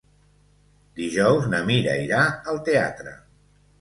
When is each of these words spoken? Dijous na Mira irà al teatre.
Dijous 1.01 1.45
na 1.51 1.59
Mira 1.67 1.93
irà 2.07 2.23
al 2.55 2.59
teatre. 2.71 3.15